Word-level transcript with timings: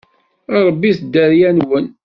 Rebbit 0.63 0.97
dderya-nwen! 1.03 1.87